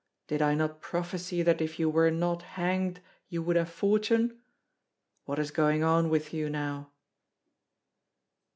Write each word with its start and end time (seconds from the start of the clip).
Did 0.25 0.41
I 0.41 0.55
not 0.55 0.81
prophesy 0.81 1.43
that 1.43 1.61
if 1.61 1.77
you 1.77 1.87
were 1.87 2.09
not 2.09 2.41
hanged 2.57 3.01
you 3.29 3.43
would 3.43 3.55
have 3.55 3.69
fortune? 3.69 4.39
What 5.25 5.37
is 5.37 5.51
going 5.51 5.83
on 5.83 6.09
with 6.09 6.33
you 6.33 6.49
now?" 6.49 6.89